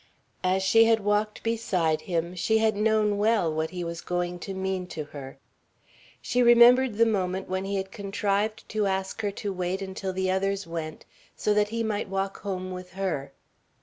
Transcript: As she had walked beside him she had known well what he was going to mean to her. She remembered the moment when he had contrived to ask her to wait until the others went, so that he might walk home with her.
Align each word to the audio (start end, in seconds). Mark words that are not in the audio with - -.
As 0.43 0.63
she 0.63 0.85
had 0.85 1.01
walked 1.01 1.43
beside 1.43 2.01
him 2.01 2.33
she 2.33 2.57
had 2.57 2.75
known 2.75 3.19
well 3.19 3.53
what 3.53 3.69
he 3.69 3.83
was 3.83 4.01
going 4.01 4.39
to 4.39 4.55
mean 4.55 4.87
to 4.87 5.03
her. 5.03 5.37
She 6.23 6.41
remembered 6.41 6.95
the 6.95 7.05
moment 7.05 7.47
when 7.47 7.65
he 7.65 7.75
had 7.75 7.91
contrived 7.91 8.67
to 8.69 8.87
ask 8.87 9.21
her 9.21 9.29
to 9.29 9.53
wait 9.53 9.79
until 9.79 10.11
the 10.11 10.31
others 10.31 10.65
went, 10.65 11.05
so 11.35 11.53
that 11.53 11.69
he 11.69 11.83
might 11.83 12.09
walk 12.09 12.37
home 12.37 12.71
with 12.71 12.93
her. 12.93 13.31